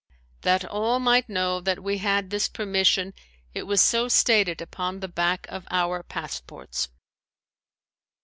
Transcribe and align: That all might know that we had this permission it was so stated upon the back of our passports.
That 0.41 0.65
all 0.65 0.99
might 0.99 1.29
know 1.29 1.61
that 1.61 1.83
we 1.83 1.99
had 1.99 2.31
this 2.31 2.47
permission 2.49 3.13
it 3.53 3.67
was 3.67 3.83
so 3.83 4.07
stated 4.07 4.59
upon 4.59 4.99
the 4.99 5.07
back 5.07 5.45
of 5.47 5.67
our 5.69 6.01
passports. 6.01 6.89